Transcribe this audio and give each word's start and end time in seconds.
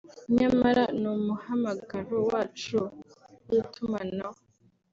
nyamara 0.37 0.83
ni 0.99 1.07
umuhamagaro 1.15 2.17
wacu 2.29 2.79
w’itumanaho 3.49 4.41